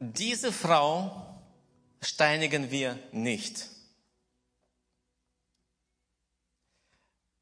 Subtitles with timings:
[0.00, 1.26] diese Frau
[2.00, 3.66] steinigen wir nicht.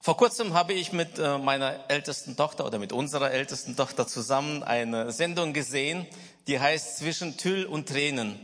[0.00, 4.62] Vor kurzem habe ich mit äh, meiner ältesten Tochter oder mit unserer ältesten Tochter zusammen
[4.62, 6.06] eine Sendung gesehen,
[6.46, 8.38] die heißt Zwischen Tüll und Tränen.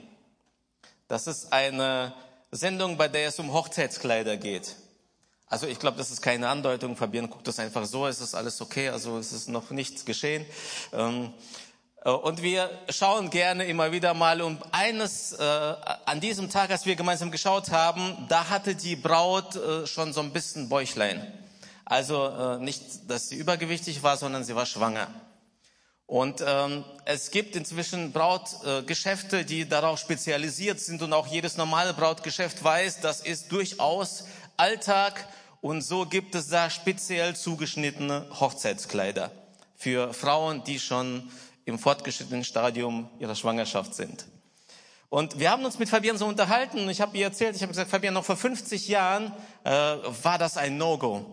[1.08, 2.14] Das ist eine
[2.50, 4.76] Sendung, bei der es um Hochzeitskleider geht.
[5.46, 6.96] Also ich glaube, das ist keine Andeutung.
[6.96, 10.44] Fabian guckt das einfach so, es ist alles okay, also es ist noch nichts geschehen.
[12.04, 16.86] Äh, und wir schauen gerne immer wieder mal um eines, äh, an diesem Tag, als
[16.86, 21.26] wir gemeinsam geschaut haben, da hatte die Braut äh, schon so ein bisschen Bäuchlein.
[21.84, 25.08] Also äh, nicht, dass sie übergewichtig war, sondern sie war schwanger.
[26.06, 32.62] Und ähm, es gibt inzwischen Brautgeschäfte, die darauf spezialisiert sind und auch jedes normale Brautgeschäft
[32.62, 34.24] weiß, das ist durchaus
[34.58, 35.26] Alltag
[35.62, 39.30] und so gibt es da speziell zugeschnittene Hochzeitskleider
[39.76, 41.30] für Frauen, die schon
[41.64, 44.26] im fortgeschrittenen Stadium ihrer Schwangerschaft sind.
[45.08, 47.70] Und wir haben uns mit Fabian so unterhalten und ich habe ihr erzählt, ich habe
[47.70, 51.24] gesagt, Fabian, noch vor 50 Jahren äh, war das ein No-Go.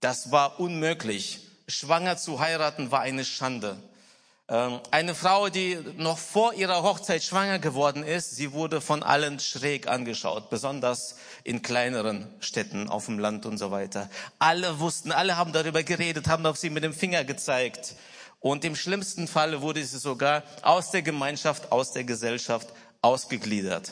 [0.00, 1.40] Das war unmöglich.
[1.66, 3.76] Schwanger zu heiraten war eine Schande.
[4.48, 9.40] Ähm, eine Frau, die noch vor ihrer Hochzeit schwanger geworden ist, sie wurde von allen
[9.40, 14.08] schräg angeschaut, besonders in kleineren Städten auf dem Land und so weiter.
[14.38, 17.96] Alle wussten, alle haben darüber geredet, haben auf sie mit dem Finger gezeigt.
[18.46, 22.68] Und im schlimmsten Falle wurde sie sogar aus der Gemeinschaft, aus der Gesellschaft
[23.02, 23.90] ausgegliedert.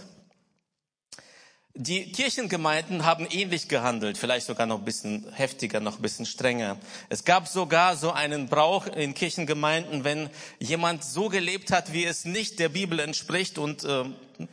[1.74, 6.77] Die Kirchengemeinden haben ähnlich gehandelt, vielleicht sogar noch ein bisschen heftiger, noch ein bisschen strenger.
[7.08, 10.30] Es gab sogar so einen Brauch in Kirchengemeinden, wenn
[10.61, 14.05] jemand so gelebt hat, wie es nicht der Bibel entspricht und äh,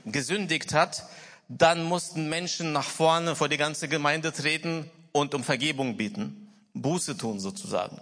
[0.05, 1.05] gesündigt hat,
[1.47, 7.19] dann mussten Menschen nach vorne vor die ganze Gemeinde treten und um Vergebung bieten, Buße
[7.19, 8.01] tun sozusagen.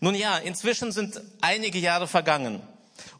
[0.00, 2.62] Nun ja, inzwischen sind einige Jahre vergangen.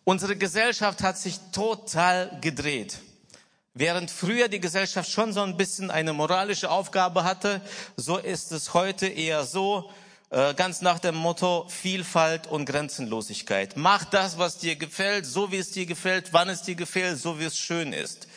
[0.05, 2.99] Unsere Gesellschaft hat sich total gedreht.
[3.75, 7.61] Während früher die Gesellschaft schon so ein bisschen eine moralische Aufgabe hatte,
[7.97, 9.91] so ist es heute eher so,
[10.31, 13.77] äh, ganz nach dem Motto Vielfalt und Grenzenlosigkeit.
[13.77, 17.39] Mach das, was dir gefällt, so wie es dir gefällt, wann es dir gefällt, so
[17.39, 18.29] wie es schön ist.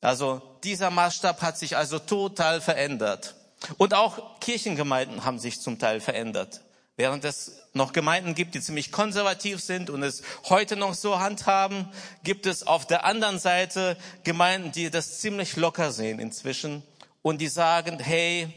[0.00, 3.34] Also dieser Maßstab hat sich also total verändert.
[3.76, 6.60] Und auch Kirchengemeinden haben sich zum Teil verändert.
[6.98, 11.88] Während es noch Gemeinden gibt, die ziemlich konservativ sind und es heute noch so handhaben,
[12.24, 16.82] gibt es auf der anderen Seite Gemeinden, die das ziemlich locker sehen inzwischen
[17.22, 18.52] und die sagen, hey,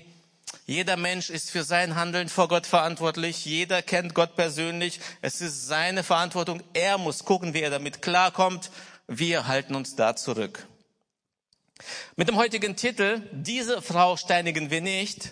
[0.66, 3.46] jeder Mensch ist für sein Handeln vor Gott verantwortlich.
[3.46, 5.00] Jeder kennt Gott persönlich.
[5.22, 6.64] Es ist seine Verantwortung.
[6.74, 8.72] Er muss gucken, wie er damit klarkommt.
[9.06, 10.66] Wir halten uns da zurück.
[12.16, 15.32] Mit dem heutigen Titel, diese Frau steinigen wir nicht,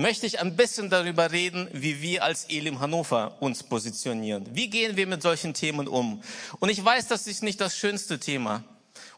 [0.00, 4.46] möchte ich ein bisschen darüber reden, wie wir als Elim Hannover uns positionieren.
[4.52, 6.22] Wie gehen wir mit solchen Themen um?
[6.58, 8.64] Und ich weiß, das ist nicht das schönste Thema.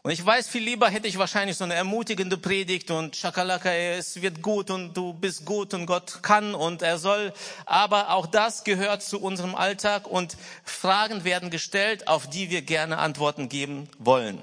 [0.01, 4.21] Und ich weiß, viel lieber hätte ich wahrscheinlich so eine ermutigende Predigt und Schakalaka, es
[4.21, 7.31] wird gut und du bist gut und Gott kann und er soll.
[7.65, 12.97] Aber auch das gehört zu unserem Alltag und Fragen werden gestellt, auf die wir gerne
[12.97, 14.41] Antworten geben wollen.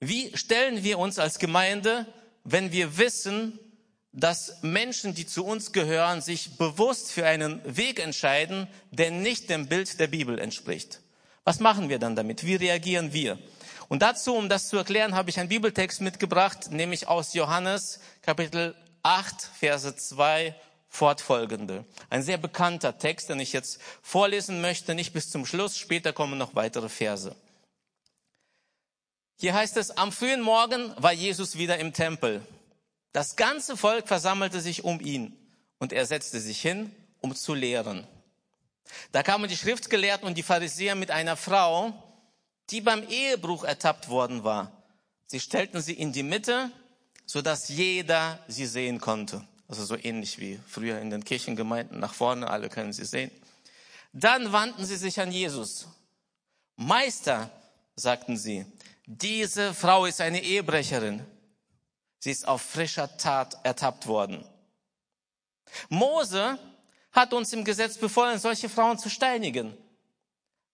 [0.00, 2.04] Wie stellen wir uns als Gemeinde,
[2.44, 3.58] wenn wir wissen,
[4.12, 9.66] dass Menschen, die zu uns gehören, sich bewusst für einen Weg entscheiden, der nicht dem
[9.66, 11.00] Bild der Bibel entspricht.
[11.44, 12.44] Was machen wir dann damit?
[12.44, 13.38] Wie reagieren wir?
[13.88, 18.74] Und dazu, um das zu erklären, habe ich einen Bibeltext mitgebracht, nämlich aus Johannes Kapitel
[19.02, 20.54] 8, Verse 2
[20.88, 21.84] fortfolgende.
[22.10, 26.38] Ein sehr bekannter Text, den ich jetzt vorlesen möchte, nicht bis zum Schluss, später kommen
[26.38, 27.34] noch weitere Verse.
[29.40, 32.42] Hier heißt es, am frühen Morgen war Jesus wieder im Tempel.
[33.12, 35.36] Das ganze Volk versammelte sich um ihn
[35.78, 36.90] und er setzte sich hin,
[37.20, 38.06] um zu lehren.
[39.12, 41.92] Da kamen die Schriftgelehrten und die Pharisäer mit einer Frau,
[42.70, 44.72] die beim Ehebruch ertappt worden war.
[45.26, 46.70] Sie stellten sie in die Mitte,
[47.26, 49.46] so dass jeder sie sehen konnte.
[49.68, 53.30] Also so ähnlich wie früher in den Kirchengemeinden nach vorne, alle können sie sehen.
[54.12, 55.88] Dann wandten sie sich an Jesus.
[56.76, 57.50] Meister,
[57.96, 58.66] sagten sie,
[59.06, 61.24] diese Frau ist eine Ehebrecherin.
[62.22, 64.46] Sie ist auf frischer Tat ertappt worden.
[65.88, 66.56] Mose
[67.10, 69.76] hat uns im Gesetz befohlen, solche Frauen zu steinigen.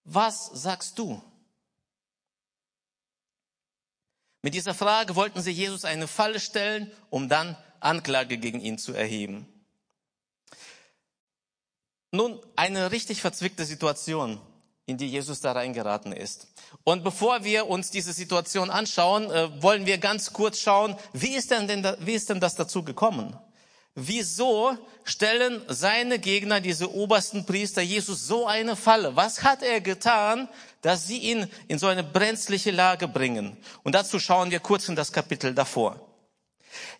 [0.04, 1.22] Was sagst du?
[4.42, 8.92] Mit dieser Frage wollten sie Jesus eine Falle stellen, um dann Anklage gegen ihn zu
[8.92, 9.48] erheben.
[12.10, 14.38] Nun, eine richtig verzwickte Situation
[14.88, 16.48] in die Jesus da reingeraten ist.
[16.82, 21.52] Und bevor wir uns diese Situation anschauen, äh, wollen wir ganz kurz schauen, wie ist
[21.52, 23.38] denn, denn wie ist denn das dazu gekommen?
[23.98, 29.16] wieso stellen seine Gegner, diese obersten Priester, Jesus so eine Falle?
[29.16, 30.48] Was hat er getan,
[30.82, 33.56] dass sie ihn in so eine brenzliche Lage bringen?
[33.82, 36.00] Und dazu schauen wir kurz in das Kapitel davor.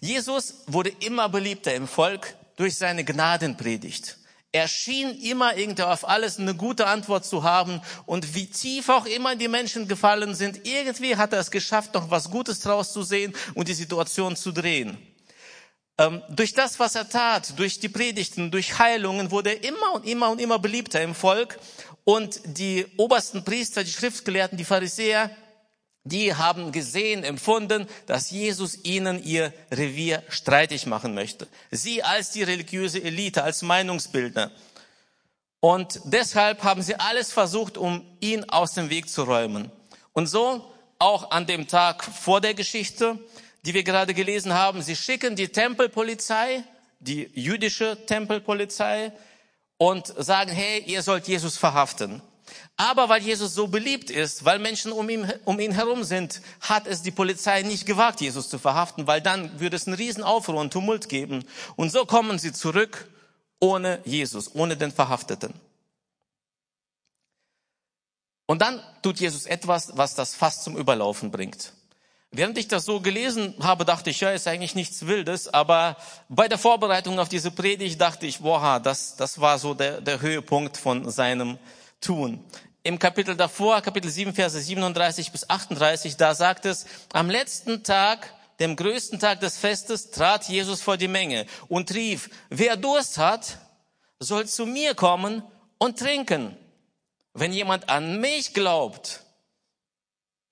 [0.00, 4.19] Jesus wurde immer beliebter im Volk durch seine Gnadenpredigt.
[4.50, 9.05] Er schien immer irgendwie auf alles eine gute Antwort zu haben und wie tief auch
[9.05, 13.03] immer die Menschen gefallen sind, irgendwie hat er es geschafft, noch was Gutes draus zu
[13.03, 14.97] sehen und die Situation zu drehen.
[15.99, 20.06] Ähm, durch das, was er tat, durch die Predigten, durch Heilungen, wurde er immer und
[20.06, 21.59] immer und immer beliebter im Volk.
[22.05, 25.31] Und die obersten Priester, die Schriftgelehrten, die Pharisäer,
[26.08, 31.46] die haben gesehen, empfunden, dass Jesus ihnen ihr Revier streitig machen möchte.
[31.70, 34.50] Sie als die religiöse Elite, als Meinungsbildner.
[35.60, 39.70] Und deshalb haben sie alles versucht, um ihn aus dem Weg zu räumen.
[40.12, 43.19] Und so auch an dem Tag vor der Geschichte
[43.64, 44.82] die wir gerade gelesen haben.
[44.82, 46.64] Sie schicken die Tempelpolizei,
[47.00, 49.12] die jüdische Tempelpolizei
[49.76, 52.22] und sagen, hey, ihr sollt Jesus verhaften.
[52.77, 56.87] Aber weil Jesus so beliebt ist, weil Menschen um ihn, um ihn herum sind, hat
[56.87, 60.61] es die Polizei nicht gewagt, Jesus zu verhaften, weil dann würde es einen riesen Aufruhr
[60.61, 61.45] und Tumult geben.
[61.77, 63.09] Und so kommen sie zurück
[63.61, 65.55] ohne Jesus, ohne den Verhafteten.
[68.47, 71.75] Und dann tut Jesus etwas, was das fast zum Überlaufen bringt.
[72.31, 75.97] Während ich das so gelesen habe, dachte ich, ja, ist eigentlich nichts Wildes, aber
[76.29, 80.21] bei der Vorbereitung auf diese Predigt dachte ich, boah, das, das war so der, der
[80.21, 81.59] Höhepunkt von seinem
[82.00, 82.45] Tun.
[82.83, 88.33] Im Kapitel davor, Kapitel 7, Verse 37 bis 38, da sagt es, am letzten Tag,
[88.61, 93.59] dem größten Tag des Festes, trat Jesus vor die Menge und rief, wer Durst hat,
[94.21, 95.43] soll zu mir kommen
[95.79, 96.56] und trinken.
[97.35, 99.25] Wenn jemand an mich glaubt,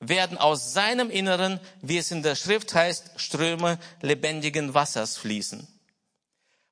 [0.01, 5.67] werden aus seinem Inneren, wie es in der Schrift heißt, Ströme lebendigen Wassers fließen.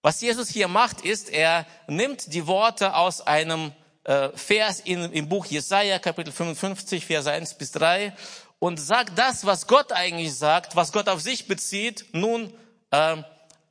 [0.03, 3.73] Was Jesus hier macht, ist, er nimmt die Worte aus einem
[4.05, 8.13] äh, Vers in, im Buch Jesaja, Kapitel 55, Vers 1 bis 3
[8.59, 12.53] und sagt das, was Gott eigentlich sagt, was Gott auf sich bezieht, nun,
[12.91, 13.17] äh,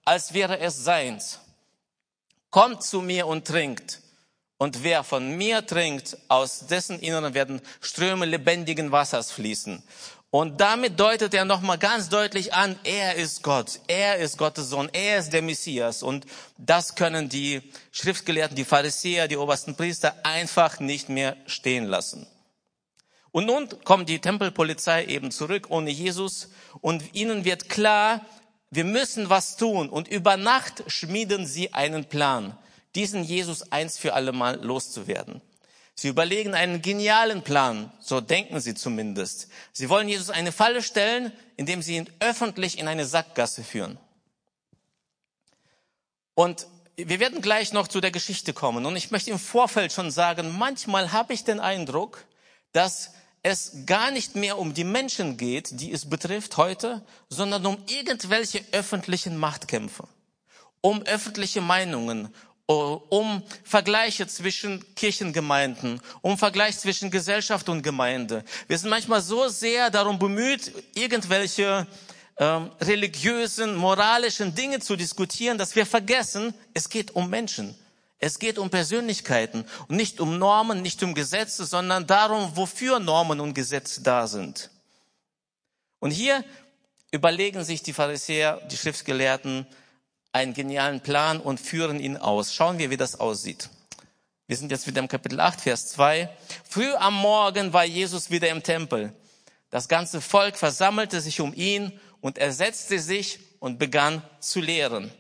[0.06, 1.39] als wäre es seins.
[2.50, 4.01] Kommt zu mir und trinkt.
[4.57, 9.83] Und wer von mir trinkt, aus dessen Inneren werden Ströme lebendigen Wassers fließen.
[10.33, 14.89] Und damit deutet er nochmal ganz deutlich an, er ist Gott, er ist Gottes Sohn,
[14.91, 16.01] er ist der Messias.
[16.01, 16.25] Und
[16.57, 22.25] das können die Schriftgelehrten, die Pharisäer, die obersten Priester einfach nicht mehr stehen lassen.
[23.30, 26.50] Und nun kommt die Tempelpolizei eben zurück ohne Jesus
[26.81, 28.25] und ihnen wird klar,
[28.71, 29.88] wir müssen was tun.
[29.88, 32.57] Und über Nacht schmieden sie einen Plan
[32.95, 35.41] diesen Jesus eins für alle Mal loszuwerden.
[35.95, 39.48] Sie überlegen einen genialen Plan, so denken sie zumindest.
[39.72, 43.98] Sie wollen Jesus eine Falle stellen, indem sie ihn öffentlich in eine Sackgasse führen.
[46.34, 48.86] Und wir werden gleich noch zu der Geschichte kommen.
[48.86, 52.25] Und ich möchte im Vorfeld schon sagen, manchmal habe ich den Eindruck,
[52.72, 53.12] dass
[53.44, 58.63] es gar nicht mehr um die Menschen geht, die es betrifft heute, sondern um irgendwelche
[58.72, 60.07] öffentlichen Machtkämpfe,
[60.81, 62.34] um öffentliche Meinungen,
[62.74, 68.44] um Vergleiche zwischen Kirchengemeinden, um Vergleich zwischen Gesellschaft und Gemeinde.
[68.68, 71.88] Wir sind manchmal so sehr darum bemüht, irgendwelche
[72.38, 77.75] ähm, religiösen, moralischen Dinge zu diskutieren, dass wir vergessen, es geht um Menschen.
[78.20, 83.42] Es geht um Persönlichkeiten und nicht um Normen, nicht um Gesetze, sondern darum, wofür Normen
[83.42, 84.69] und Gesetze da sind.
[86.00, 86.44] Und hier
[87.12, 89.68] überlegen sich die Pharisäer, die Schriftgelehrten,
[90.33, 92.54] einen genialen Plan und führen ihn aus.
[92.54, 93.69] Schauen wir, wie das aussieht.
[94.47, 96.30] Wir sind jetzt wieder im Kapitel 8, Vers 2.
[96.68, 99.13] Früh am Morgen war Jesus wieder im Tempel.
[99.69, 105.11] Das ganze Volk versammelte sich um ihn und er setzte sich und begann zu lehren.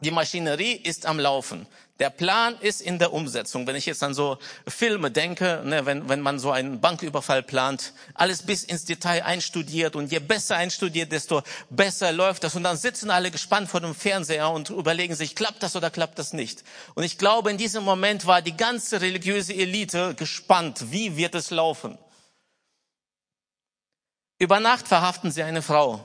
[0.00, 1.66] Die Maschinerie ist am Laufen.
[1.98, 3.66] Der Plan ist in der Umsetzung.
[3.66, 4.38] Wenn ich jetzt an so
[4.68, 9.96] Filme denke, ne, wenn, wenn man so einen Banküberfall plant, alles bis ins Detail einstudiert
[9.96, 12.54] und je besser einstudiert, desto besser läuft das.
[12.54, 16.20] Und dann sitzen alle gespannt vor dem Fernseher und überlegen sich, klappt das oder klappt
[16.20, 16.62] das nicht.
[16.94, 21.50] Und ich glaube, in diesem Moment war die ganze religiöse Elite gespannt, wie wird es
[21.50, 21.98] laufen.
[24.38, 26.04] Über Nacht verhaften sie eine Frau.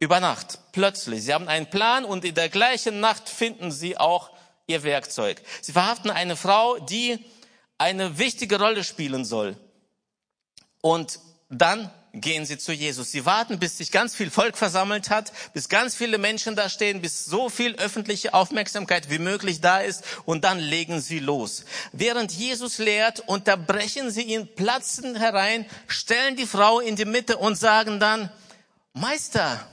[0.00, 1.22] Über Nacht, plötzlich.
[1.22, 4.30] Sie haben einen Plan und in der gleichen Nacht finden sie auch
[4.70, 5.42] ihr Werkzeug.
[5.60, 7.24] Sie verhaften eine Frau, die
[7.78, 9.56] eine wichtige Rolle spielen soll.
[10.80, 13.12] Und dann gehen sie zu Jesus.
[13.12, 17.00] Sie warten, bis sich ganz viel Volk versammelt hat, bis ganz viele Menschen da stehen,
[17.00, 21.64] bis so viel öffentliche Aufmerksamkeit wie möglich da ist und dann legen sie los.
[21.92, 27.56] Während Jesus lehrt, unterbrechen sie ihn, platzen herein, stellen die Frau in die Mitte und
[27.56, 28.30] sagen dann,
[28.92, 29.68] Meister,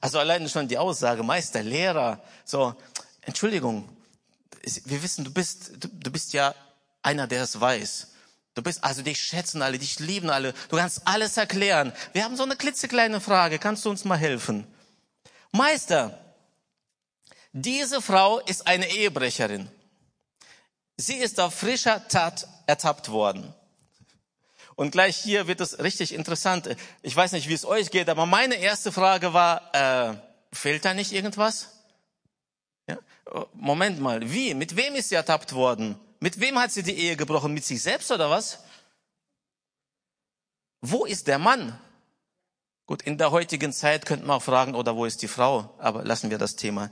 [0.00, 2.74] Also alleine schon die Aussage, Meister, Lehrer, so,
[3.22, 3.88] Entschuldigung,
[4.84, 6.54] wir wissen, du bist, du, du bist ja
[7.02, 8.08] einer, der es weiß.
[8.54, 10.52] Du bist, also dich schätzen alle, dich lieben alle.
[10.68, 11.92] Du kannst alles erklären.
[12.12, 13.58] Wir haben so eine klitzekleine Frage.
[13.58, 14.66] Kannst du uns mal helfen?
[15.52, 16.18] Meister,
[17.52, 19.70] diese Frau ist eine Ehebrecherin.
[20.96, 23.54] Sie ist auf frischer Tat ertappt worden.
[24.74, 26.76] Und gleich hier wird es richtig interessant.
[27.02, 30.14] Ich weiß nicht, wie es euch geht, aber meine erste Frage war, äh,
[30.52, 31.68] fehlt da nicht irgendwas?
[33.32, 33.46] Ja?
[33.54, 34.54] Moment mal, wie?
[34.54, 35.96] Mit wem ist sie ertappt worden?
[36.20, 37.52] Mit wem hat sie die Ehe gebrochen?
[37.52, 38.58] Mit sich selbst oder was?
[40.80, 41.78] Wo ist der Mann?
[42.86, 45.74] Gut, in der heutigen Zeit könnte man auch fragen, oder wo ist die Frau?
[45.78, 46.90] Aber lassen wir das Thema.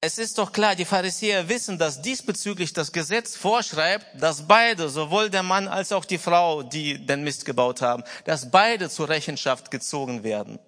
[0.00, 5.30] Es ist doch klar, die Pharisäer wissen, dass diesbezüglich das Gesetz vorschreibt, dass beide, sowohl
[5.30, 9.70] der Mann als auch die Frau, die den Mist gebaut haben, dass beide zur Rechenschaft
[9.70, 10.58] gezogen werden.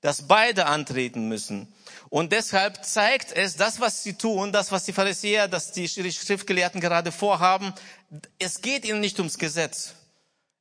[0.00, 1.72] Dass beide antreten müssen.
[2.08, 6.80] Und deshalb zeigt es, das, was sie tun, das, was die Pharisäer, das die Schriftgelehrten
[6.80, 7.74] gerade vorhaben,
[8.38, 9.94] es geht ihnen nicht ums Gesetz.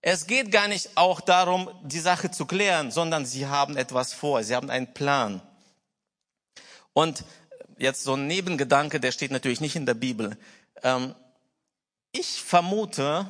[0.02, 4.44] Es geht gar nicht auch darum, die Sache zu klären, sondern sie haben etwas vor,
[4.44, 5.42] sie haben einen Plan.
[6.94, 7.24] Und
[7.78, 10.38] jetzt so ein Nebengedanke, der steht natürlich nicht in der Bibel.
[10.84, 11.16] Ähm,
[12.12, 13.30] ich vermute,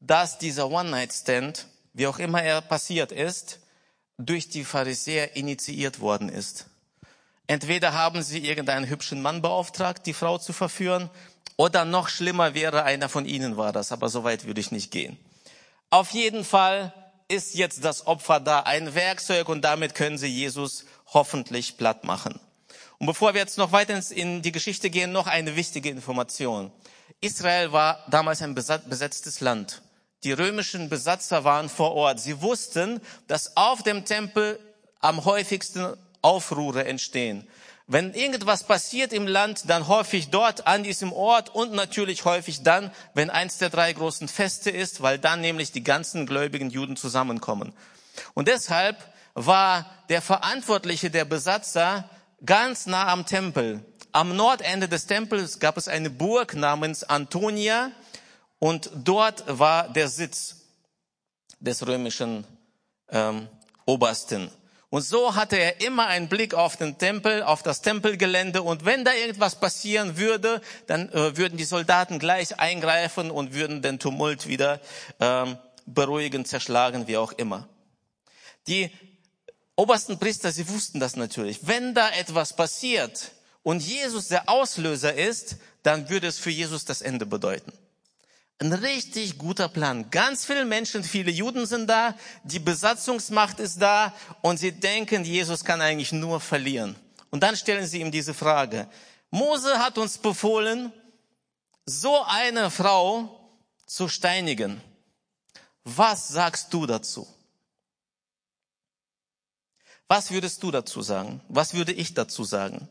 [0.00, 3.60] dass dieser One-Night-Stand, wie auch immer er passiert ist,
[4.18, 6.66] durch die Pharisäer initiiert worden ist.
[7.46, 11.10] Entweder haben sie irgendeinen hübschen Mann beauftragt, die Frau zu verführen,
[11.56, 14.90] oder noch schlimmer wäre, einer von ihnen war das, aber so weit würde ich nicht
[14.90, 15.18] gehen.
[15.90, 16.94] Auf jeden Fall
[17.28, 22.40] ist jetzt das Opfer da ein Werkzeug und damit können sie Jesus hoffentlich platt machen.
[22.98, 26.72] Und bevor wir jetzt noch weiter in die Geschichte gehen, noch eine wichtige Information.
[27.20, 29.82] Israel war damals ein besetztes Land.
[30.24, 32.20] Die römischen Besatzer waren vor Ort.
[32.20, 34.58] Sie wussten, dass auf dem Tempel
[35.00, 37.48] am häufigsten Aufruhre entstehen.
[37.88, 42.92] Wenn irgendwas passiert im Land, dann häufig dort an diesem Ort und natürlich häufig dann,
[43.12, 47.72] wenn eins der drei großen Feste ist, weil dann nämlich die ganzen gläubigen Juden zusammenkommen.
[48.34, 48.96] Und deshalb
[49.34, 52.08] war der Verantwortliche der Besatzer
[52.46, 53.84] ganz nah am Tempel.
[54.12, 57.90] Am Nordende des Tempels gab es eine Burg namens Antonia
[58.62, 60.54] und dort war der Sitz
[61.58, 62.46] des römischen
[63.08, 63.48] ähm,
[63.86, 64.52] Obersten.
[64.88, 68.62] Und so hatte er immer einen Blick auf den Tempel, auf das Tempelgelände.
[68.62, 73.82] Und wenn da irgendwas passieren würde, dann äh, würden die Soldaten gleich eingreifen und würden
[73.82, 74.80] den Tumult wieder
[75.18, 77.68] ähm, beruhigen, zerschlagen, wie auch immer.
[78.68, 78.92] Die
[79.74, 81.66] obersten Priester, sie wussten das natürlich.
[81.66, 83.32] Wenn da etwas passiert
[83.64, 87.72] und Jesus der Auslöser ist, dann würde es für Jesus das Ende bedeuten.
[88.62, 90.08] Ein richtig guter Plan.
[90.12, 92.14] Ganz viele Menschen, viele Juden sind da,
[92.44, 96.94] die Besatzungsmacht ist da und sie denken, Jesus kann eigentlich nur verlieren.
[97.30, 98.88] Und dann stellen sie ihm diese Frage.
[99.32, 100.92] Mose hat uns befohlen,
[101.86, 103.50] so eine Frau
[103.84, 104.80] zu steinigen.
[105.82, 107.26] Was sagst du dazu?
[110.06, 111.40] Was würdest du dazu sagen?
[111.48, 112.88] Was würde ich dazu sagen?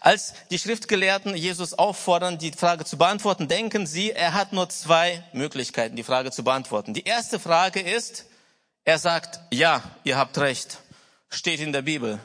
[0.00, 5.24] Als die Schriftgelehrten Jesus auffordern, die Frage zu beantworten, denken sie, er hat nur zwei
[5.32, 6.94] Möglichkeiten, die Frage zu beantworten.
[6.94, 8.26] Die erste Frage ist,
[8.84, 10.78] er sagt, ja, ihr habt recht,
[11.28, 12.18] steht in der Bibel.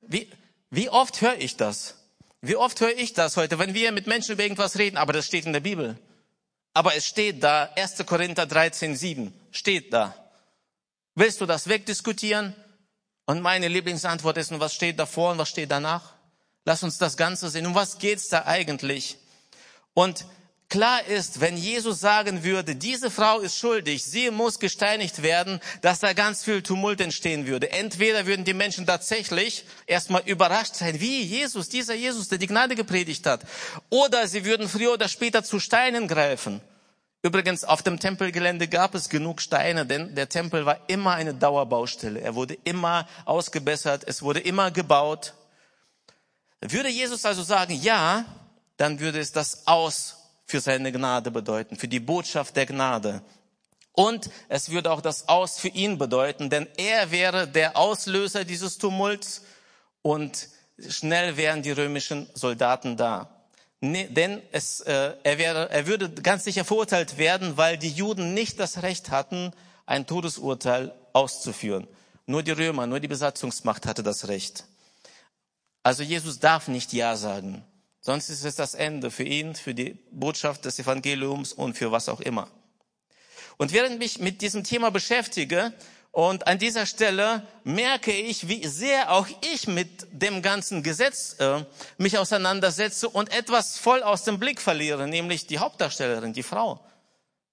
[0.00, 0.30] Wie,
[0.70, 1.96] wie oft höre ich das?
[2.40, 5.26] Wie oft höre ich das heute, wenn wir mit Menschen über irgendwas reden, aber das
[5.26, 5.96] steht in der Bibel.
[6.74, 8.04] Aber es steht da, 1.
[8.06, 10.16] Korinther 13, 7, steht da.
[11.14, 12.56] Willst du das wegdiskutieren?
[13.26, 16.14] Und meine Lieblingsantwort ist, und was steht davor und was steht danach?
[16.64, 17.66] Lass uns das Ganze sehen.
[17.66, 19.16] Um was geht's da eigentlich?
[19.94, 20.24] Und
[20.68, 26.00] klar ist, wenn Jesus sagen würde, diese Frau ist schuldig, sie muss gesteinigt werden, dass
[26.00, 27.72] da ganz viel Tumult entstehen würde.
[27.72, 32.74] Entweder würden die Menschen tatsächlich erstmal überrascht sein, wie Jesus, dieser Jesus, der die Gnade
[32.74, 33.44] gepredigt hat,
[33.90, 36.62] oder sie würden früher oder später zu Steinen greifen.
[37.24, 42.20] Übrigens, auf dem Tempelgelände gab es genug Steine, denn der Tempel war immer eine Dauerbaustelle.
[42.20, 45.34] Er wurde immer ausgebessert, es wurde immer gebaut.
[46.62, 48.24] Würde Jesus also sagen, ja,
[48.76, 50.16] dann würde es das Aus
[50.46, 53.22] für seine Gnade bedeuten, für die Botschaft der Gnade.
[53.92, 58.78] Und es würde auch das Aus für ihn bedeuten, denn er wäre der Auslöser dieses
[58.78, 59.42] Tumults
[60.02, 60.48] und
[60.88, 63.28] schnell wären die römischen Soldaten da.
[63.80, 68.32] Nee, denn es, äh, er, wäre, er würde ganz sicher verurteilt werden, weil die Juden
[68.32, 69.52] nicht das Recht hatten,
[69.86, 71.88] ein Todesurteil auszuführen.
[72.26, 74.64] Nur die Römer, nur die Besatzungsmacht hatte das Recht.
[75.82, 77.64] Also Jesus darf nicht Ja sagen.
[78.00, 82.08] Sonst ist es das Ende für ihn, für die Botschaft des Evangeliums und für was
[82.08, 82.48] auch immer.
[83.58, 85.72] Und während ich mit diesem Thema beschäftige,
[86.12, 91.64] und an dieser Stelle merke ich, wie sehr auch ich mit dem ganzen Gesetz äh,
[91.96, 96.84] mich auseinandersetze und etwas voll aus dem Blick verliere, nämlich die Hauptdarstellerin, die Frau.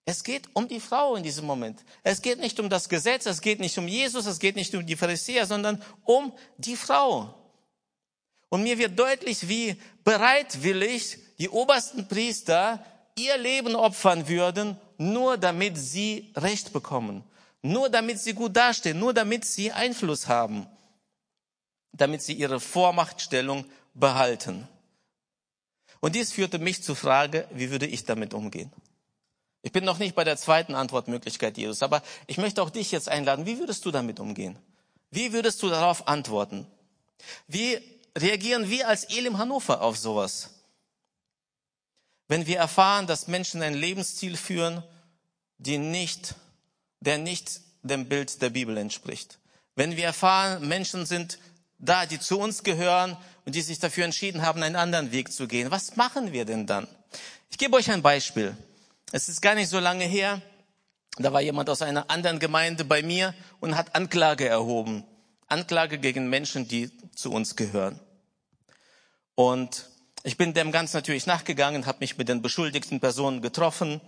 [0.04, 1.86] Es geht um die Frau in diesem Moment.
[2.04, 4.86] Es geht nicht um das Gesetz, es geht nicht um Jesus, es geht nicht um
[4.86, 7.39] die Pharisäer, sondern um die Frau.
[8.50, 12.84] Und mir wird deutlich, wie bereitwillig die obersten Priester
[13.16, 17.24] ihr Leben opfern würden, nur damit sie Recht bekommen.
[17.62, 20.66] Nur damit sie gut dastehen, nur damit sie Einfluss haben,
[21.92, 24.68] damit sie ihre Vormachtstellung behalten.
[26.00, 28.72] Und dies führte mich zur Frage, wie würde ich damit umgehen?
[29.62, 33.10] Ich bin noch nicht bei der zweiten Antwortmöglichkeit Jesus, aber ich möchte auch dich jetzt
[33.10, 33.46] einladen.
[33.46, 34.58] Wie würdest du damit umgehen?
[35.12, 36.66] Wie würdest du darauf antworten?
[37.48, 37.80] Wie
[38.18, 40.50] reagieren wir als Elim Hannover auf sowas?
[42.28, 44.84] Wenn wir erfahren, dass Menschen ein Lebensstil führen,
[45.58, 46.36] die nicht
[47.02, 49.40] der nicht dem Bild der Bibel entspricht.
[49.76, 51.40] Wenn wir erfahren, Menschen sind
[51.78, 55.48] da, die zu uns gehören und die sich dafür entschieden haben, einen anderen Weg zu
[55.48, 56.88] gehen, was machen wir denn dann?
[57.50, 58.56] Ich gebe euch ein Beispiel.
[59.12, 60.42] Es ist gar nicht so lange her,
[61.18, 65.06] da war jemand aus einer anderen Gemeinde bei mir und hat Anklage erhoben.
[65.50, 68.00] Anklage gegen Menschen, die zu uns gehören.
[69.36, 69.90] Und
[70.24, 74.02] ich bin dem Ganzen natürlich nachgegangen, habe mich mit den beschuldigten Personen getroffen,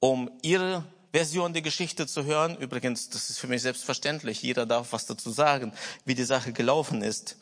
[0.00, 2.56] um ihre Version der Geschichte zu hören.
[2.56, 4.42] Übrigens, das ist für mich selbstverständlich.
[4.42, 5.72] Jeder darf was dazu sagen,
[6.04, 7.36] wie die Sache gelaufen ist.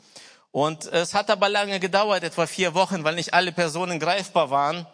[0.51, 4.87] Und es hat aber lange gedauert, etwa vier Wochen, weil nicht alle Personen greifbar waren.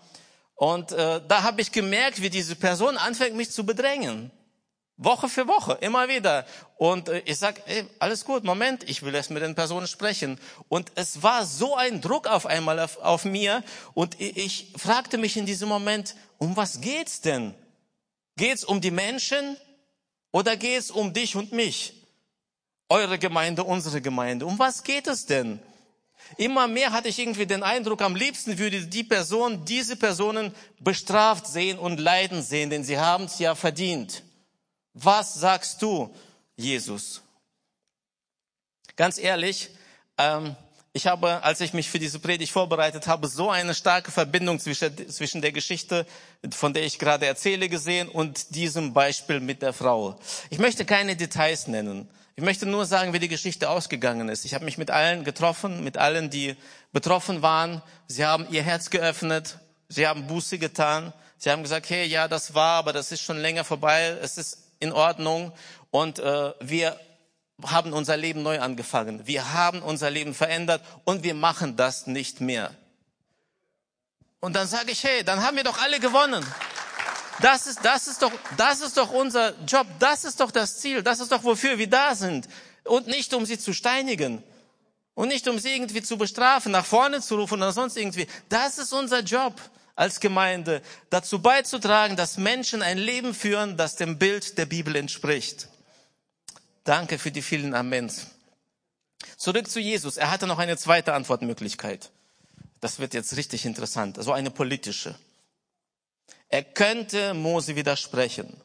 [0.55, 4.31] Und äh, da habe ich gemerkt, wie diese Person anfängt, mich zu bedrängen.
[4.99, 6.45] Woche für Woche, immer wieder.
[6.77, 10.39] Und äh, ich sag, ey, alles gut, Moment, ich will erst mit den Personen sprechen.
[10.69, 13.63] Und es war so ein Druck auf einmal auf, auf mir.
[13.95, 17.55] Und ich, ich fragte mich in diesem Moment, um was geht's denn?
[18.37, 19.57] Geht es um die Menschen
[20.33, 21.95] oder geht es um dich und mich?
[22.89, 24.47] Eure Gemeinde, unsere Gemeinde.
[24.47, 25.61] Um was geht es denn?
[26.37, 31.47] Immer mehr hatte ich irgendwie den Eindruck, am liebsten würde die Person, diese Personen bestraft
[31.47, 34.25] sehen und leiden sehen, denn sie haben es ja verdient.
[35.01, 36.13] Was sagst du,
[36.57, 37.23] Jesus?
[38.97, 39.71] Ganz ehrlich,
[40.17, 40.57] ähm,
[40.93, 45.09] ich habe, als ich mich für diese Predigt vorbereitet habe, so eine starke Verbindung zwischen,
[45.09, 46.05] zwischen der Geschichte,
[46.51, 50.19] von der ich gerade erzähle, gesehen und diesem Beispiel mit der Frau.
[50.51, 52.09] Ich möchte keine Details nennen.
[52.35, 54.45] Ich möchte nur sagen, wie die Geschichte ausgegangen ist.
[54.45, 56.57] Ich habe mich mit allen getroffen, mit allen, die
[56.93, 57.83] betroffen waren.
[58.09, 59.59] Sie haben ihr Herz geöffnet.
[59.89, 61.13] Sie haben Buße getan.
[61.37, 64.17] Sie haben gesagt, hey, ja, das war, aber das ist schon länger vorbei.
[64.21, 65.53] Es ist in Ordnung.
[65.91, 66.99] Und äh, wir
[67.65, 69.27] haben unser Leben neu angefangen.
[69.27, 72.75] Wir haben unser Leben verändert und wir machen das nicht mehr.
[74.41, 76.45] Und dann sage ich, hey, dann haben wir doch alle gewonnen.
[77.41, 79.87] Das ist, das ist doch, das ist doch unser Job.
[79.99, 81.03] Das ist doch das Ziel.
[81.03, 82.49] Das ist doch, wofür wir da sind.
[82.85, 84.43] Und nicht, um sie zu steinigen.
[85.15, 88.27] Und nicht, um sie irgendwie zu bestrafen, nach vorne zu rufen oder sonst irgendwie.
[88.49, 89.55] Das ist unser Job
[89.99, 90.81] als Gemeinde,
[91.11, 95.69] dazu beizutragen, dass Menschen ein Leben führen, das dem Bild der Bibel entspricht.
[96.85, 98.29] Danke für die vielen Amens.
[99.37, 100.17] Zurück zu Jesus.
[100.17, 102.11] Er hatte noch eine zweite Antwortmöglichkeit.
[102.81, 104.23] Das wird jetzt richtig interessant.
[104.23, 105.17] So eine politische.
[106.49, 108.57] Er könnte Mose widersprechen.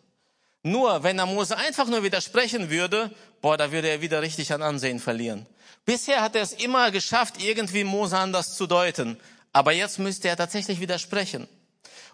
[0.61, 3.09] Nur, wenn er Mose einfach nur widersprechen würde,
[3.41, 5.47] boah, da würde er wieder richtig an Ansehen verlieren.
[5.83, 9.19] Bisher hat er es immer geschafft, irgendwie Mose anders zu deuten.
[9.53, 11.47] Aber jetzt müsste er tatsächlich widersprechen.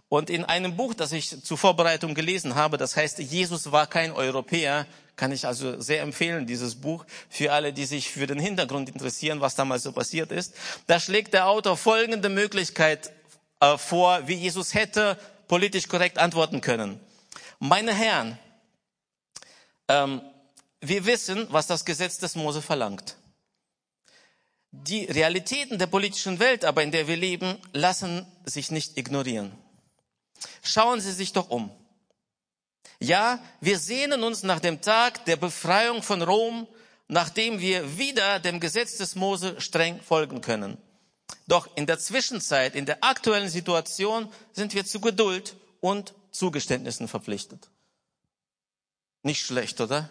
[0.10, 4.12] Und in einem Buch, das ich zur Vorbereitung gelesen habe, das heißt, Jesus war kein
[4.12, 8.90] Europäer, kann ich also sehr empfehlen, dieses Buch, für alle, die sich für den Hintergrund
[8.90, 10.56] interessieren, was damals so passiert ist.
[10.88, 13.12] Da schlägt der Autor folgende Möglichkeit
[13.60, 17.00] äh, vor, wie Jesus hätte politisch korrekt antworten können.
[17.60, 18.40] Meine Herren,
[19.90, 20.22] ähm,
[20.82, 23.16] wir wissen, was das Gesetz des Mose verlangt.
[24.72, 29.52] Die Realitäten der politischen Welt aber, in der wir leben, lassen sich nicht ignorieren.
[30.62, 31.72] Schauen Sie sich doch um.
[33.00, 36.68] Ja, wir sehnen uns nach dem Tag der Befreiung von Rom,
[37.08, 40.78] nachdem wir wieder dem Gesetz des Mose streng folgen können.
[41.48, 47.70] Doch in der Zwischenzeit, in der aktuellen Situation, sind wir zu Geduld und Zugeständnissen verpflichtet.
[49.24, 50.10] Nicht schlecht, oder?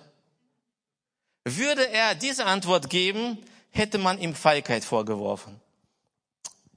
[1.44, 3.38] Würde er diese Antwort geben,
[3.70, 5.60] hätte man ihm Feigheit vorgeworfen.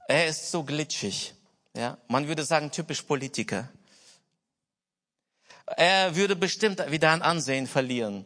[0.08, 1.34] Er ist so glitschig.
[1.74, 3.68] Ja, man würde sagen, typisch Politiker.
[5.66, 8.24] Er würde bestimmt wieder an Ansehen verlieren.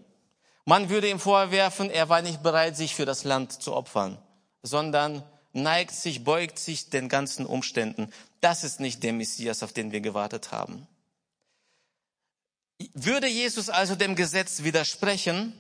[0.65, 4.19] Man würde ihm vorwerfen, er war nicht bereit, sich für das Land zu opfern,
[4.63, 8.13] sondern neigt sich, beugt sich den ganzen Umständen.
[8.41, 10.89] Das ist nicht der Messias, auf den wir gewartet haben.
[12.95, 15.53] Würde Jesus also dem Gesetz widersprechen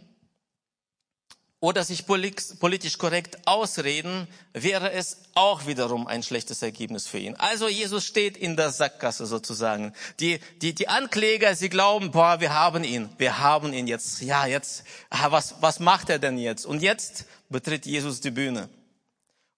[1.60, 7.34] oder sich politisch korrekt ausreden, wäre es auch wiederum ein schlechtes Ergebnis für ihn.
[7.36, 9.94] Also Jesus steht in der Sackgasse sozusagen.
[10.20, 14.20] Die, die, die Ankläger, sie glauben, boah, wir haben ihn, wir haben ihn jetzt.
[14.20, 16.66] Ja, jetzt, was, was macht er denn jetzt?
[16.66, 18.68] Und jetzt betritt Jesus die Bühne.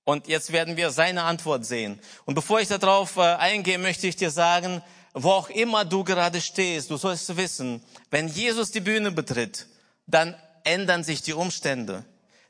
[0.04, 2.00] Und jetzt werden wir seine Antwort sehen.
[2.24, 4.82] Und bevor ich darauf äh, eingehe, möchte ich dir sagen,
[5.12, 9.66] wo auch immer du gerade stehst, du sollst wissen, wenn Jesus die Bühne betritt,
[10.06, 10.34] dann
[10.68, 12.04] ändern sich die Umstände.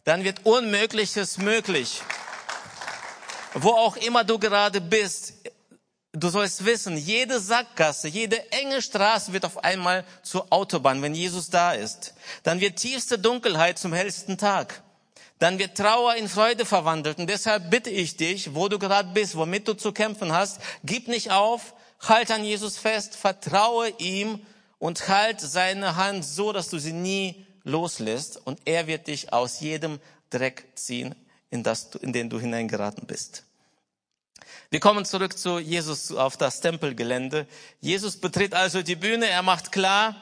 [0.04, 2.02] Dann wird Unmögliches möglich.
[3.54, 5.34] Wo auch immer du gerade bist,
[6.12, 11.50] du sollst wissen, jede Sackgasse, jede enge Straße wird auf einmal zur Autobahn, wenn Jesus
[11.50, 12.14] da ist.
[12.42, 14.82] Dann wird tiefste Dunkelheit zum hellsten Tag.
[15.38, 17.18] Dann wird Trauer in Freude verwandelt.
[17.18, 21.06] Und deshalb bitte ich dich, wo du gerade bist, womit du zu kämpfen hast, gib
[21.08, 24.44] nicht auf, halt an Jesus fest, vertraue ihm
[24.78, 29.60] und halt seine Hand so, dass du sie nie loslässt und er wird dich aus
[29.60, 30.00] jedem
[30.30, 31.14] Dreck ziehen,
[31.50, 33.44] in, das, in den du hineingeraten bist.
[34.70, 37.46] Wir kommen zurück zu Jesus auf das Tempelgelände.
[37.80, 39.26] Jesus betritt also die Bühne.
[39.26, 40.20] Er macht klar,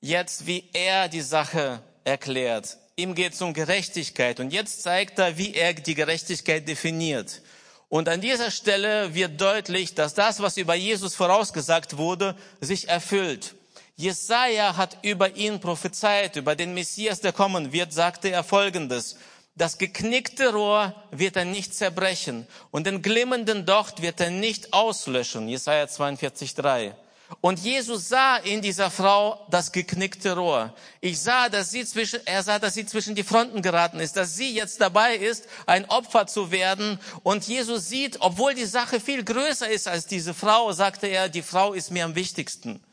[0.00, 2.78] jetzt wie er die Sache erklärt.
[2.96, 4.40] Ihm geht es um Gerechtigkeit.
[4.40, 7.42] Und jetzt zeigt er, wie er die Gerechtigkeit definiert.
[7.88, 13.54] Und an dieser Stelle wird deutlich, dass das, was über Jesus vorausgesagt wurde, sich erfüllt.
[13.98, 19.16] Jesaja hat über ihn prophezeit, über den Messias, der kommen wird, sagte er Folgendes.
[19.54, 25.48] Das geknickte Rohr wird er nicht zerbrechen und den glimmenden Docht wird er nicht auslöschen.
[25.48, 26.94] Jesaja 42, 3.
[27.40, 30.74] Und Jesus sah in dieser Frau das geknickte Rohr.
[31.00, 34.36] Ich sah, dass sie zwischen, er sah, dass sie zwischen die Fronten geraten ist, dass
[34.36, 37.00] sie jetzt dabei ist, ein Opfer zu werden.
[37.22, 41.42] Und Jesus sieht, obwohl die Sache viel größer ist als diese Frau, sagte er, die
[41.42, 42.84] Frau ist mir am wichtigsten.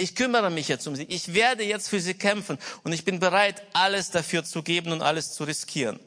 [0.00, 1.04] Ich kümmere mich jetzt um sie.
[1.04, 5.02] Ich werde jetzt für sie kämpfen und ich bin bereit, alles dafür zu geben und
[5.02, 6.00] alles zu riskieren.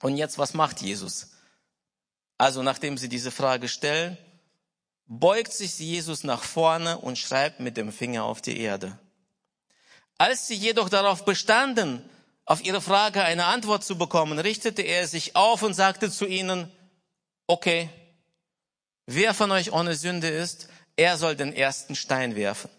[0.00, 1.28] Und jetzt, was macht Jesus?
[2.38, 4.18] Also, nachdem sie diese Frage stellen,
[5.06, 8.98] beugt sich Jesus nach vorne und schreibt mit dem Finger auf die Erde.
[10.18, 12.08] Als sie jedoch darauf bestanden,
[12.44, 16.70] auf ihre Frage eine Antwort zu bekommen, richtete er sich auf und sagte zu ihnen,
[17.46, 17.90] okay,
[19.06, 22.70] wer von euch ohne Sünde ist, er soll den ersten Stein werfen.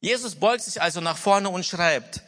[0.00, 2.22] Jesus beugt sich also nach vorne und schreibt.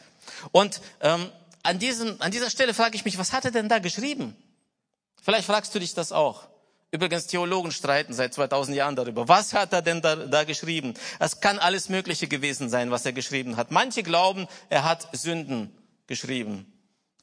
[0.51, 1.31] Und ähm,
[1.63, 4.35] an, diesem, an dieser Stelle frage ich mich, was hat er denn da geschrieben?
[5.21, 6.47] Vielleicht fragst du dich das auch.
[6.91, 9.27] Übrigens, Theologen streiten seit 2000 Jahren darüber.
[9.27, 10.93] Was hat er denn da, da geschrieben?
[11.17, 13.71] Es kann alles Mögliche gewesen sein, was er geschrieben hat.
[13.71, 16.71] Manche glauben, er hat Sünden geschrieben.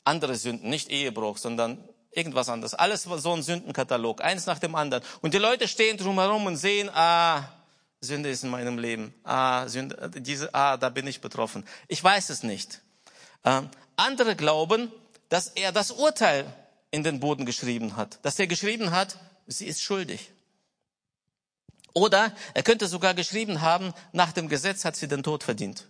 [0.03, 1.79] Andere Sünden, nicht Ehebruch, sondern
[2.11, 2.75] irgendwas anderes.
[2.75, 5.03] Alles war so ein Sündenkatalog, eins nach dem anderen.
[5.21, 7.49] Und die Leute stehen drumherum und sehen, ah,
[8.01, 9.15] Sünde ist in meinem Leben.
[9.25, 11.67] Ah, Sünde, diese, ah, da bin ich betroffen.
[11.89, 12.81] Ich weiß es nicht.
[13.45, 14.91] Ähm, andere glauben,
[15.29, 16.47] dass er das Urteil
[16.91, 20.31] in den Boden geschrieben hat, dass er geschrieben hat, sie ist schuldig.
[21.93, 25.87] Oder er könnte sogar geschrieben haben, nach dem Gesetz hat sie den Tod verdient.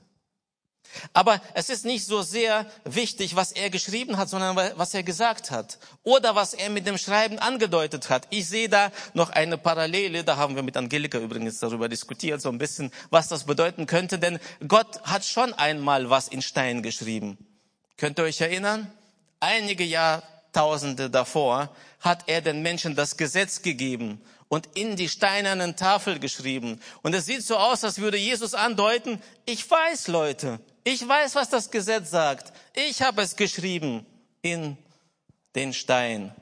[1.12, 5.50] Aber es ist nicht so sehr wichtig, was er geschrieben hat, sondern was er gesagt
[5.50, 5.78] hat.
[6.02, 8.26] Oder was er mit dem Schreiben angedeutet hat.
[8.30, 12.48] Ich sehe da noch eine Parallele, da haben wir mit Angelika übrigens darüber diskutiert, so
[12.48, 14.18] ein bisschen, was das bedeuten könnte.
[14.18, 17.38] Denn Gott hat schon einmal was in Stein geschrieben.
[17.96, 18.92] Könnt ihr euch erinnern?
[19.40, 26.18] Einige Jahrtausende davor hat er den Menschen das Gesetz gegeben und in die steinernen Tafel
[26.18, 26.80] geschrieben.
[27.02, 31.50] Und es sieht so aus, als würde Jesus andeuten, ich weiß, Leute, ich weiß, was
[31.50, 32.52] das Gesetz sagt.
[32.74, 34.06] Ich habe es geschrieben
[34.42, 34.76] in
[35.54, 36.34] den Stein.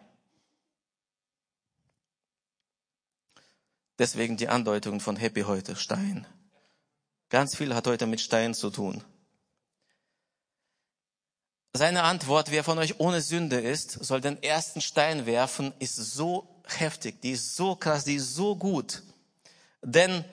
[3.99, 6.27] Deswegen die Andeutung von Happy heute, Stein.
[7.31, 9.03] Ganz viel hat heute mit Stein zu tun.
[11.75, 16.63] Seine Antwort, wer von euch ohne Sünde ist, soll den ersten Stein werfen, ist so
[16.65, 19.03] heftig, die ist so krass, die ist so gut.
[19.83, 20.25] Denn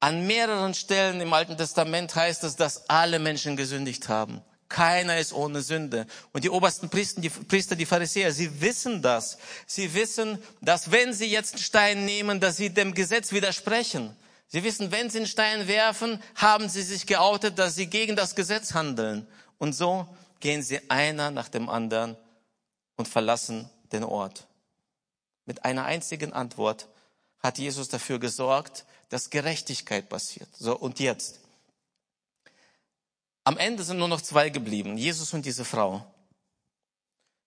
[0.00, 4.40] an mehreren Stellen im Alten Testament heißt es, dass alle Menschen gesündigt haben.
[4.70, 6.06] Keiner ist ohne Sünde.
[6.32, 9.36] Und die obersten Priester, die, Priester, die Pharisäer, sie wissen das.
[9.66, 14.16] Sie wissen, dass wenn sie jetzt einen Stein nehmen, dass sie dem Gesetz widersprechen.
[14.46, 18.34] Sie wissen, wenn sie einen Stein werfen, haben sie sich geoutet, dass sie gegen das
[18.34, 19.26] Gesetz handeln.
[19.58, 20.06] Und so
[20.38, 22.16] gehen sie einer nach dem anderen
[22.96, 24.46] und verlassen den Ort.
[25.46, 26.88] Mit einer einzigen Antwort
[27.40, 30.48] hat Jesus dafür gesorgt, dass Gerechtigkeit passiert.
[30.56, 31.40] So, und jetzt?
[33.44, 36.04] Am Ende sind nur noch zwei geblieben, Jesus und diese Frau.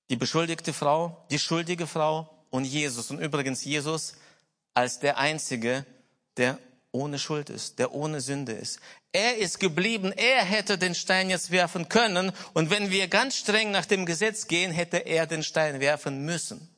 [0.09, 3.09] Die beschuldigte Frau, die schuldige Frau und Jesus.
[3.11, 4.15] Und übrigens Jesus
[4.73, 5.85] als der Einzige,
[6.37, 6.57] der
[6.91, 8.79] ohne Schuld ist, der ohne Sünde ist.
[9.11, 13.71] Er ist geblieben, er hätte den Stein jetzt werfen können und wenn wir ganz streng
[13.71, 16.72] nach dem Gesetz gehen, hätte er den Stein werfen müssen.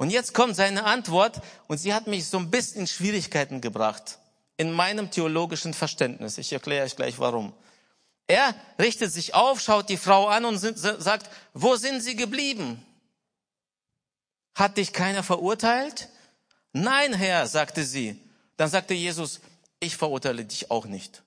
[0.00, 4.18] Und jetzt kommt seine Antwort und sie hat mich so ein bisschen in Schwierigkeiten gebracht
[4.56, 6.38] in meinem theologischen Verständnis.
[6.38, 7.52] Ich erkläre euch gleich warum.
[8.26, 12.82] Er richtet sich auf, schaut die Frau an und sagt, wo sind sie geblieben?
[14.54, 16.08] Hat dich keiner verurteilt?
[16.72, 18.18] Nein, Herr, sagte sie.
[18.56, 19.40] Dann sagte Jesus,
[19.80, 21.22] ich verurteile dich auch nicht.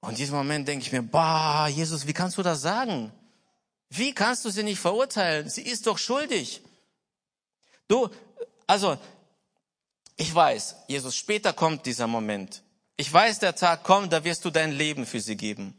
[0.00, 3.12] Und in diesem Moment denke ich mir, bah, Jesus, wie kannst du das sagen?
[3.90, 5.50] Wie kannst du sie nicht verurteilen?
[5.50, 6.62] Sie ist doch schuldig.
[7.88, 8.08] Du,
[8.66, 8.96] also,
[10.16, 12.62] ich weiß, Jesus, später kommt dieser Moment.
[12.96, 15.74] Ich weiß, der Tag kommt, da wirst du dein Leben für sie geben.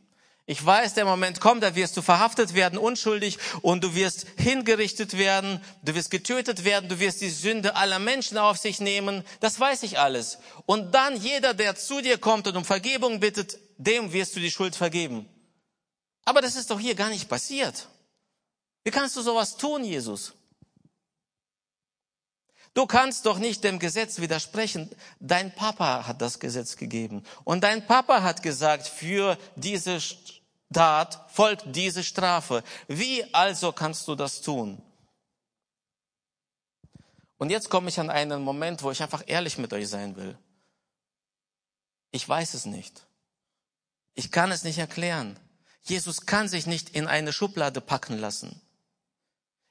[0.45, 5.17] Ich weiß, der Moment kommt, da wirst du verhaftet werden, unschuldig, und du wirst hingerichtet
[5.17, 9.23] werden, du wirst getötet werden, du wirst die Sünde aller Menschen auf sich nehmen.
[9.39, 10.39] Das weiß ich alles.
[10.65, 14.51] Und dann jeder, der zu dir kommt und um Vergebung bittet, dem wirst du die
[14.51, 15.29] Schuld vergeben.
[16.25, 17.87] Aber das ist doch hier gar nicht passiert.
[18.83, 20.33] Wie kannst du sowas tun, Jesus?
[22.73, 24.89] Du kannst doch nicht dem Gesetz widersprechen.
[25.19, 27.23] Dein Papa hat das Gesetz gegeben.
[27.43, 29.99] Und dein Papa hat gesagt, für diese
[30.73, 32.63] Tat folgt diese Strafe.
[32.87, 34.81] Wie also kannst du das tun?
[37.37, 40.37] Und jetzt komme ich an einen Moment, wo ich einfach ehrlich mit euch sein will.
[42.11, 43.05] Ich weiß es nicht.
[44.15, 45.39] Ich kann es nicht erklären.
[45.81, 48.61] Jesus kann sich nicht in eine Schublade packen lassen.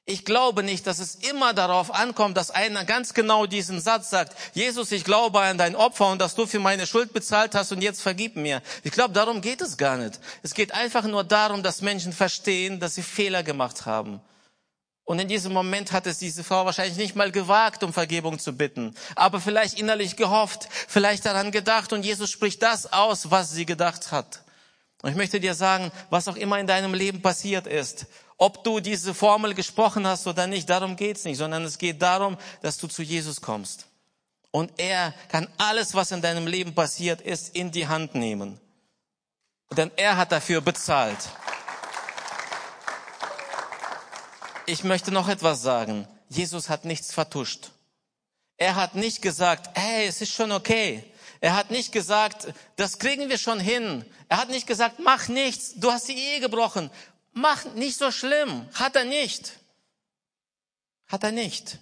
[0.05, 4.35] Ich glaube nicht, dass es immer darauf ankommt, dass einer ganz genau diesen Satz sagt,
[4.53, 7.81] Jesus, ich glaube an dein Opfer und dass du für meine Schuld bezahlt hast und
[7.81, 8.61] jetzt vergib mir.
[8.83, 10.19] Ich glaube, darum geht es gar nicht.
[10.41, 14.19] Es geht einfach nur darum, dass Menschen verstehen, dass sie Fehler gemacht haben.
[15.05, 18.53] Und in diesem Moment hat es diese Frau wahrscheinlich nicht mal gewagt, um Vergebung zu
[18.53, 23.65] bitten, aber vielleicht innerlich gehofft, vielleicht daran gedacht und Jesus spricht das aus, was sie
[23.65, 24.43] gedacht hat.
[25.03, 28.05] Und ich möchte dir sagen, was auch immer in deinem Leben passiert ist,
[28.37, 32.37] ob du diese Formel gesprochen hast oder nicht, darum geht's nicht, sondern es geht darum,
[32.61, 33.87] dass du zu Jesus kommst.
[34.51, 38.61] Und er kann alles, was in deinem Leben passiert ist, in die Hand nehmen.
[39.71, 41.17] Denn er hat dafür bezahlt.
[44.65, 46.07] Ich möchte noch etwas sagen.
[46.29, 47.71] Jesus hat nichts vertuscht.
[48.55, 51.03] Er hat nicht gesagt, hey, es ist schon okay.
[51.43, 54.05] Er hat nicht gesagt, das kriegen wir schon hin.
[54.29, 56.89] Er hat nicht gesagt, mach nichts, du hast die Ehe gebrochen.
[57.33, 58.65] Mach nicht so schlimm.
[58.75, 59.51] Hat er nicht.
[61.05, 61.79] Hat er nicht.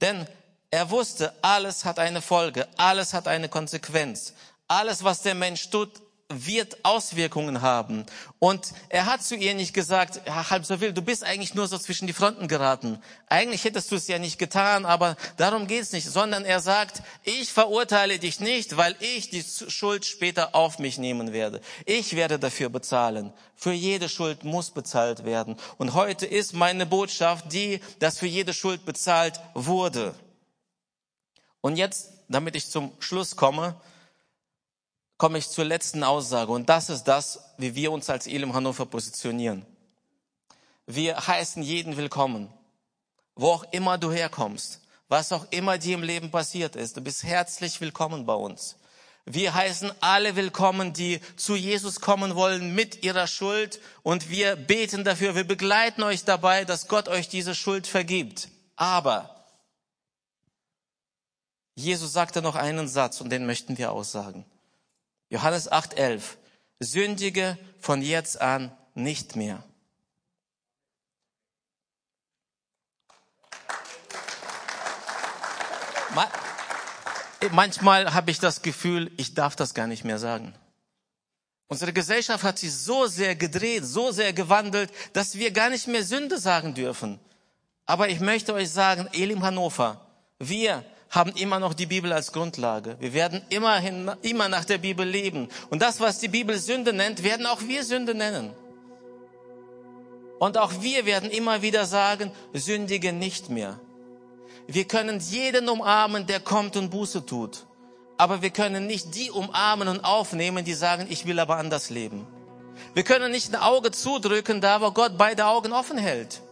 [0.00, 0.26] Denn
[0.72, 4.34] er wusste, alles hat eine Folge, alles hat eine Konsequenz.
[4.66, 5.92] Alles, was der Mensch tut,
[6.28, 8.04] wird Auswirkungen haben.
[8.38, 11.78] Und er hat zu ihr nicht gesagt, halb so wild, du bist eigentlich nur so
[11.78, 13.02] zwischen die Fronten geraten.
[13.28, 17.50] Eigentlich hättest du es ja nicht getan, aber darum geht's nicht, sondern er sagt, ich
[17.50, 21.62] verurteile dich nicht, weil ich die Schuld später auf mich nehmen werde.
[21.86, 23.32] Ich werde dafür bezahlen.
[23.56, 25.56] Für jede Schuld muss bezahlt werden.
[25.78, 30.14] Und heute ist meine Botschaft die, dass für jede Schuld bezahlt wurde.
[31.62, 33.80] Und jetzt, damit ich zum Schluss komme,
[35.18, 38.86] komme ich zur letzten Aussage und das ist das, wie wir uns als Elim Hannover
[38.86, 39.66] positionieren.
[40.86, 42.48] Wir heißen jeden willkommen,
[43.34, 46.96] wo auch immer du herkommst, was auch immer dir im Leben passiert ist.
[46.96, 48.76] Du bist herzlich willkommen bei uns.
[49.26, 55.04] Wir heißen alle willkommen, die zu Jesus kommen wollen mit ihrer Schuld und wir beten
[55.04, 58.48] dafür, wir begleiten euch dabei, dass Gott euch diese Schuld vergibt.
[58.76, 59.44] Aber
[61.74, 64.46] Jesus sagte noch einen Satz und den möchten wir aussagen.
[65.30, 66.22] Johannes 8,11.
[66.80, 69.62] Sündige von jetzt an nicht mehr.
[77.52, 80.54] Manchmal habe ich das Gefühl, ich darf das gar nicht mehr sagen.
[81.68, 86.02] Unsere Gesellschaft hat sich so sehr gedreht, so sehr gewandelt, dass wir gar nicht mehr
[86.02, 87.20] Sünde sagen dürfen.
[87.86, 90.04] Aber ich möchte euch sagen, Elim Hannover,
[90.38, 92.96] wir haben immer noch die Bibel als Grundlage.
[93.00, 95.48] Wir werden immerhin, immer nach der Bibel leben.
[95.70, 98.52] Und das, was die Bibel Sünde nennt, werden auch wir Sünde nennen.
[100.38, 103.80] Und auch wir werden immer wieder sagen, sündige nicht mehr.
[104.66, 107.64] Wir können jeden umarmen, der kommt und Buße tut.
[108.18, 112.26] Aber wir können nicht die umarmen und aufnehmen, die sagen, ich will aber anders leben.
[112.94, 116.42] Wir können nicht ein Auge zudrücken, da wo Gott beide Augen offen hält.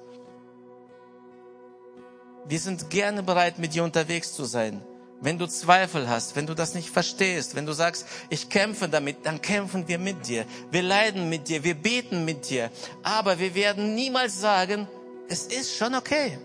[2.48, 4.82] Wir sind gerne bereit, mit dir unterwegs zu sein.
[5.20, 9.24] Wenn du Zweifel hast, wenn du das nicht verstehst, wenn du sagst, ich kämpfe damit,
[9.24, 10.44] dann kämpfen wir mit dir.
[10.70, 12.70] Wir leiden mit dir, wir beten mit dir.
[13.02, 14.86] Aber wir werden niemals sagen,
[15.28, 16.38] es ist schon okay.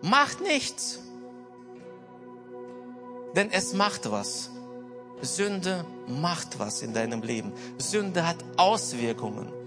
[0.00, 1.00] Macht nichts.
[3.36, 4.50] Denn es macht was.
[5.20, 7.52] Sünde macht was in deinem Leben.
[7.78, 9.63] Sünde hat Auswirkungen.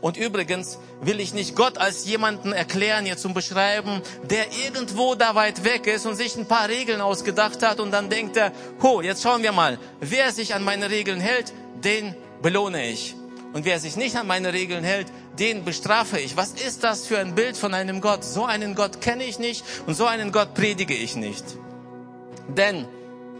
[0.00, 5.34] Und übrigens will ich nicht Gott als jemanden erklären, hier zum Beschreiben, der irgendwo da
[5.34, 9.00] weit weg ist und sich ein paar Regeln ausgedacht hat und dann denkt er, ho,
[9.00, 13.14] jetzt schauen wir mal, wer sich an meine Regeln hält, den belohne ich.
[13.52, 15.06] Und wer sich nicht an meine Regeln hält,
[15.38, 16.36] den bestrafe ich.
[16.36, 18.22] Was ist das für ein Bild von einem Gott?
[18.22, 21.44] So einen Gott kenne ich nicht und so einen Gott predige ich nicht.
[22.48, 22.86] Denn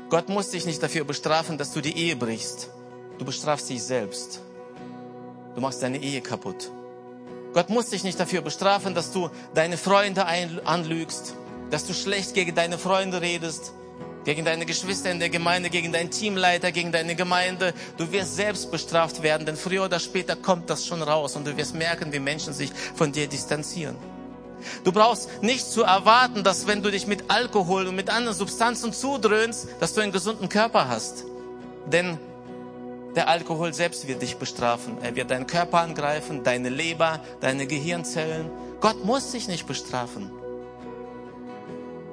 [0.09, 2.71] Gott muss dich nicht dafür bestrafen, dass du die Ehe brichst.
[3.19, 4.41] Du bestrafst dich selbst.
[5.59, 6.71] Du machst deine Ehe kaputt.
[7.53, 11.35] Gott muss dich nicht dafür bestrafen, dass du deine Freunde anlügst,
[11.73, 13.73] dass du schlecht gegen deine Freunde redest,
[14.25, 17.75] gegen deine Geschwister in der Gemeinde, gegen deinen Teamleiter, gegen deine Gemeinde.
[17.97, 21.57] Du wirst selbst bestraft werden, denn früher oder später kommt das schon raus und du
[21.57, 23.97] wirst merken, wie Menschen sich von dir distanzieren.
[24.85, 28.93] Du brauchst nicht zu erwarten, dass wenn du dich mit Alkohol und mit anderen Substanzen
[28.93, 31.25] zudröhnst, dass du einen gesunden Körper hast.
[31.87, 32.17] Denn
[33.19, 34.97] der Alkohol selbst wird dich bestrafen.
[35.03, 38.49] Er wird deinen Körper angreifen, deine Leber, deine Gehirnzellen.
[38.81, 40.31] Gott muss dich nicht bestrafen.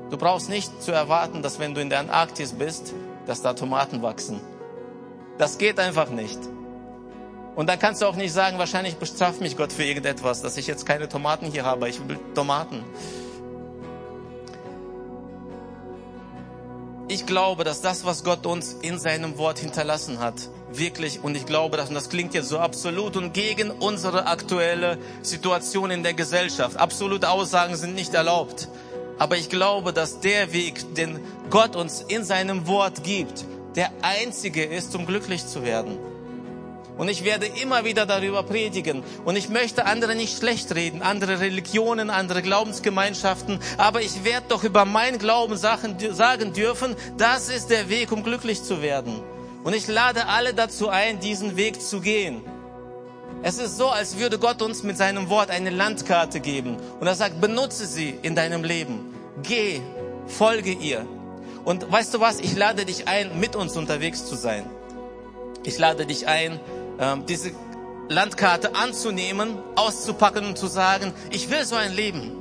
[0.10, 2.96] Du brauchst nicht zu erwarten, dass wenn du in der Antarktis bist,
[3.28, 4.42] dass da Tomaten wachsen.
[5.38, 6.40] Das geht einfach nicht.
[7.56, 10.66] Und dann kannst du auch nicht sagen, wahrscheinlich bestraft mich Gott für irgendetwas, dass ich
[10.66, 11.88] jetzt keine Tomaten hier habe.
[11.88, 12.84] Ich will Tomaten.
[17.08, 21.46] Ich glaube, dass das, was Gott uns in seinem Wort hinterlassen hat, wirklich, und ich
[21.46, 26.14] glaube, dass, und das klingt jetzt so absolut und gegen unsere aktuelle Situation in der
[26.14, 26.78] Gesellschaft.
[26.78, 28.68] Absolute Aussagen sind nicht erlaubt.
[29.18, 34.64] Aber ich glaube, dass der Weg, den Gott uns in seinem Wort gibt, der einzige
[34.64, 35.98] ist, um glücklich zu werden.
[36.98, 39.04] Und ich werde immer wieder darüber predigen.
[39.26, 43.60] Und ich möchte andere nicht schlecht reden, andere Religionen, andere Glaubensgemeinschaften.
[43.78, 45.98] Aber ich werde doch über mein Glauben sagen
[46.54, 49.22] dürfen, das ist der Weg, um glücklich zu werden.
[49.66, 52.44] Und ich lade alle dazu ein, diesen Weg zu gehen.
[53.42, 56.78] Es ist so, als würde Gott uns mit seinem Wort eine Landkarte geben.
[57.00, 59.16] Und er sagt, benutze sie in deinem Leben.
[59.42, 59.82] Geh,
[60.28, 61.08] folge ihr.
[61.64, 62.40] Und weißt du was?
[62.42, 64.70] Ich lade dich ein, mit uns unterwegs zu sein.
[65.64, 66.60] Ich lade dich ein,
[67.00, 67.50] ähm, diese
[68.08, 72.36] Landkarte anzunehmen, auszupacken und zu sagen, ich will so ein Leben.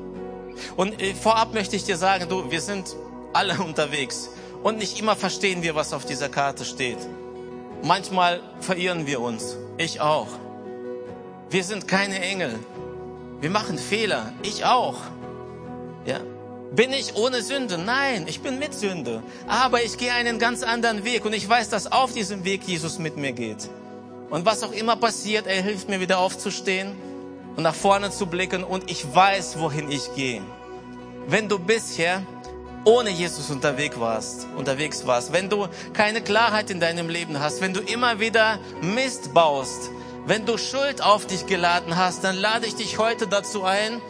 [0.77, 2.95] Und äh, vorab möchte ich dir sagen, du, wir sind
[3.33, 4.29] alle unterwegs
[4.65, 6.99] und nicht immer verstehen wir, was auf dieser Karte steht.
[7.83, 9.57] Manchmal verirren wir uns.
[9.77, 10.29] Ich auch.
[11.51, 12.59] Wir sind keine Engel.
[13.41, 14.33] Wir machen Fehler.
[14.43, 14.97] Ich auch.
[16.07, 16.19] Ja.
[16.73, 17.77] Bin ich ohne Sünde?
[17.77, 19.23] Nein, ich bin mit Sünde.
[19.47, 22.99] Aber ich gehe einen ganz anderen Weg und ich weiß, dass auf diesem Weg Jesus
[22.99, 23.69] mit mir geht.
[24.31, 26.93] Und was auch immer passiert, er hilft mir wieder aufzustehen
[27.55, 30.41] und nach vorne zu blicken und ich weiß, wohin ich gehe.
[31.29, 32.23] Wenn du bisher
[32.85, 37.75] ohne Jesus unterwegs warst, unterwegs warst, wenn du keine Klarheit in deinem Leben hast, wenn
[37.75, 39.91] du immer wieder Mist baust,
[40.27, 44.01] wenn du Schuld auf dich geladen hast, dann lade ich dich heute dazu ein,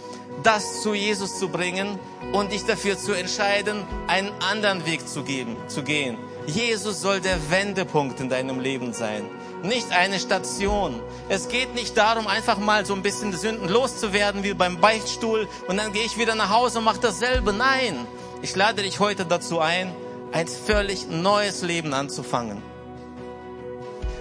[0.42, 1.98] das zu Jesus zu bringen
[2.32, 6.18] und dich dafür zu entscheiden, einen anderen Weg zu geben, zu gehen.
[6.46, 9.24] Jesus soll der Wendepunkt in deinem Leben sein
[9.64, 11.00] nicht eine Station.
[11.28, 15.76] Es geht nicht darum, einfach mal so ein bisschen Sünden loszuwerden wie beim Beichtstuhl und
[15.76, 17.52] dann gehe ich wieder nach Hause und mache dasselbe.
[17.52, 18.06] Nein,
[18.44, 19.90] ich lade dich heute dazu ein,
[20.30, 22.62] ein völlig neues Leben anzufangen.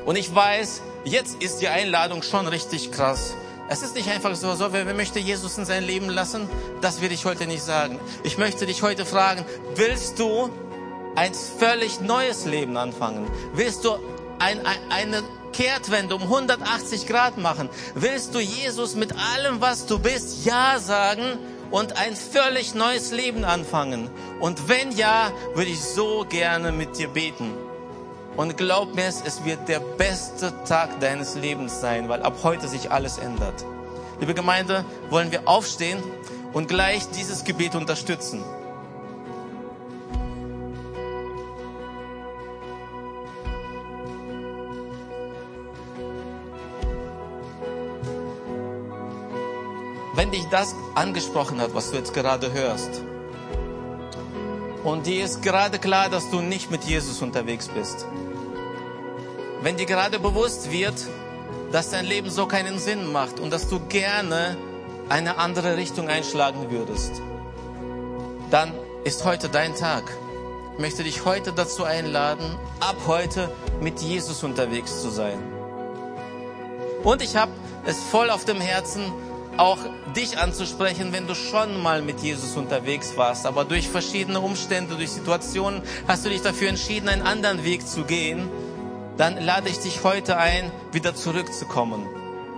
[0.05, 3.35] Und ich weiß, jetzt ist die Einladung schon richtig krass.
[3.67, 6.47] Es ist nicht einfach so, so, wer möchte Jesus in sein Leben lassen?
[6.79, 7.99] Das will ich heute nicht sagen.
[8.23, 9.43] Ich möchte dich heute fragen,
[9.75, 10.49] willst du
[11.15, 13.27] ein völlig neues Leben anfangen?
[13.53, 13.91] Willst du
[14.39, 17.67] ein, ein, eine Kehrtwende um 180 Grad machen?
[17.93, 21.39] Willst du Jesus mit allem, was du bist, Ja sagen
[21.73, 24.07] und ein völlig neues Leben anfangen?
[24.39, 27.51] Und wenn ja, würde ich so gerne mit dir beten.
[28.37, 32.91] Und glaub mir, es wird der beste Tag deines Lebens sein, weil ab heute sich
[32.91, 33.65] alles ändert.
[34.19, 36.01] Liebe Gemeinde, wollen wir aufstehen
[36.53, 38.43] und gleich dieses Gebet unterstützen.
[50.33, 53.01] Dich das angesprochen hat, was du jetzt gerade hörst,
[54.83, 58.05] und dir ist gerade klar, dass du nicht mit Jesus unterwegs bist,
[59.61, 60.95] wenn dir gerade bewusst wird,
[61.71, 64.57] dass dein Leben so keinen Sinn macht und dass du gerne
[65.07, 67.21] eine andere Richtung einschlagen würdest,
[68.51, 68.73] dann
[69.05, 70.03] ist heute dein Tag.
[70.73, 75.39] Ich möchte dich heute dazu einladen, ab heute mit Jesus unterwegs zu sein.
[77.03, 77.51] Und ich habe
[77.85, 79.13] es voll auf dem Herzen,
[79.57, 79.77] auch
[80.15, 85.11] dich anzusprechen, wenn du schon mal mit Jesus unterwegs warst, aber durch verschiedene Umstände, durch
[85.11, 88.49] Situationen hast du dich dafür entschieden, einen anderen Weg zu gehen,
[89.17, 92.07] dann lade ich dich heute ein, wieder zurückzukommen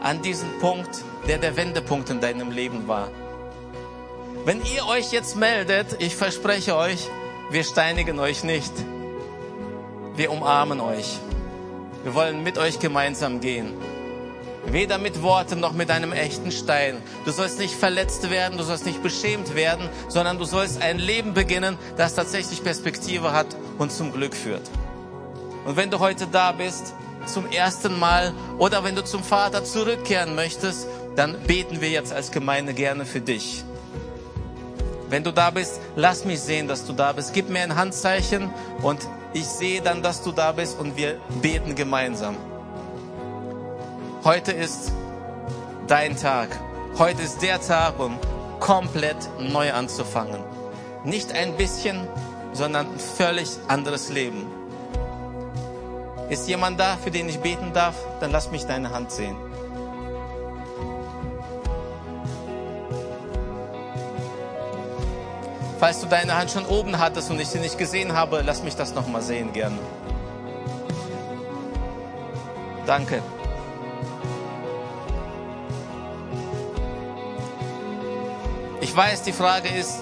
[0.02, 3.10] an diesen Punkt, der der Wendepunkt in deinem Leben war.
[4.46, 7.10] Wenn ihr euch jetzt meldet, ich verspreche euch,
[7.50, 8.72] wir steinigen euch nicht.
[10.16, 11.20] Wir umarmen euch.
[12.04, 13.74] Wir wollen mit euch gemeinsam gehen.
[14.72, 16.98] Weder mit Worten noch mit einem echten Stein.
[17.26, 21.34] Du sollst nicht verletzt werden, du sollst nicht beschämt werden, sondern du sollst ein Leben
[21.34, 23.48] beginnen, das tatsächlich Perspektive hat
[23.78, 24.64] und zum Glück führt.
[25.66, 26.94] Und wenn du heute da bist,
[27.26, 32.32] zum ersten Mal oder wenn du zum Vater zurückkehren möchtest, dann beten wir jetzt als
[32.32, 33.64] Gemeinde gerne für dich.
[35.10, 37.34] Wenn du da bist, lass mich sehen, dass du da bist.
[37.34, 38.50] Gib mir ein Handzeichen
[38.82, 39.00] und
[39.34, 42.36] ich sehe dann, dass du da bist und wir beten gemeinsam.
[44.26, 44.92] Heute ist
[45.86, 46.50] dein Tag.
[46.98, 48.18] Heute ist der Tag, um
[48.60, 50.44] komplett neu anzufangen.
[51.04, 52.08] Nicht ein bisschen,
[52.52, 54.48] sondern ein völlig anderes Leben.
[56.28, 57.94] Ist jemand da, für den ich beten darf?
[58.20, 59.36] Dann lass mich deine Hand sehen.
[65.80, 68.76] Falls du deine Hand schon oben hattest und ich sie nicht gesehen habe, lass mich
[68.76, 69.78] das nochmal sehen gerne.
[72.88, 73.22] Danke.
[78.86, 79.96] Ich weiß, die Frage ist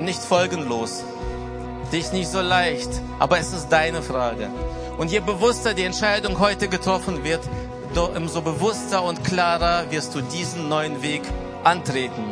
[0.00, 1.04] nicht folgenlos.
[1.92, 4.48] Ist nicht so leicht, aber es ist deine Frage.
[4.98, 7.38] Und je bewusster die Entscheidung heute getroffen wird,
[8.16, 11.22] umso bewusster und klarer wirst du diesen neuen Weg
[11.62, 12.24] antreten.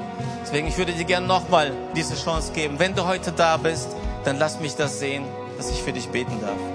[0.43, 2.81] Deswegen, ich würde dir gerne nochmal diese Chance geben.
[2.81, 3.91] Wenn du heute da bist,
[4.25, 5.25] dann lass mich das sehen,
[5.57, 6.74] dass ich für dich beten darf.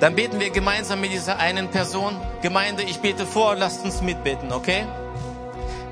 [0.00, 2.16] Dann beten wir gemeinsam mit dieser einen Person.
[2.40, 4.86] Gemeinde, ich bete vor, lasst uns mitbeten, okay?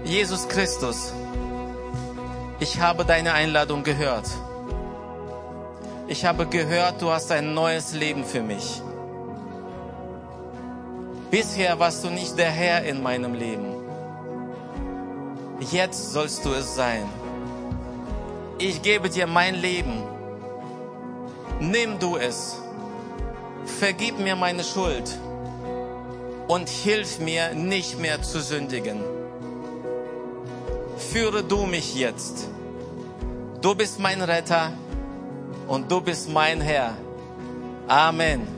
[0.04, 1.12] Jesus Christus,
[2.58, 4.26] ich habe deine Einladung gehört.
[6.06, 8.80] Ich habe gehört, du hast ein neues Leben für mich.
[11.30, 13.76] Bisher warst du nicht der Herr in meinem Leben.
[15.60, 17.04] Jetzt sollst du es sein.
[18.56, 20.02] Ich gebe dir mein Leben.
[21.60, 22.62] Nimm du es.
[23.68, 25.16] Vergib mir meine Schuld
[26.48, 29.00] und hilf mir nicht mehr zu sündigen.
[30.96, 32.48] Führe du mich jetzt.
[33.60, 34.72] Du bist mein Retter
[35.68, 36.96] und du bist mein Herr.
[37.86, 38.57] Amen.